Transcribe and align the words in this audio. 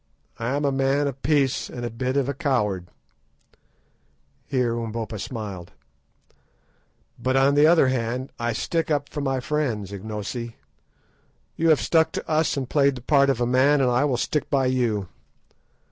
I 0.39 0.55
am 0.55 0.65
a 0.65 0.71
man 0.71 1.05
of 1.05 1.21
peace 1.21 1.69
and 1.69 1.85
a 1.85 1.91
bit 1.91 2.17
of 2.17 2.27
a 2.27 2.33
coward"—here 2.33 2.89
Umbopa 4.73 5.19
smiled—"but, 5.19 5.75
on 7.35 7.53
the 7.53 7.67
other 7.67 7.87
hand, 7.89 8.31
I 8.39 8.51
stick 8.51 8.89
up 8.89 9.09
for 9.09 9.21
my 9.21 9.39
friends, 9.39 9.91
Ignosi. 9.91 10.55
You 11.55 11.69
have 11.69 11.79
stuck 11.81 12.11
to 12.13 12.27
us 12.27 12.57
and 12.57 12.67
played 12.67 12.95
the 12.95 13.01
part 13.01 13.29
of 13.29 13.39
a 13.39 13.45
man, 13.45 13.79
and 13.79 13.91
I 13.91 14.05
will 14.05 14.17
stick 14.17 14.49
by 14.49 14.65
you. 14.65 15.07